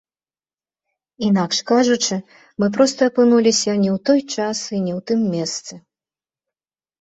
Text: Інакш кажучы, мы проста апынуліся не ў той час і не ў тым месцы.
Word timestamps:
Інакш 1.27 1.59
кажучы, 1.71 2.15
мы 2.63 2.69
проста 2.77 3.01
апынуліся 3.11 3.71
не 3.83 3.89
ў 3.97 3.99
той 4.11 4.19
час 4.33 4.57
і 4.73 4.79
не 4.87 4.93
ў 4.97 5.05
тым 5.13 5.19
месцы. 5.37 5.73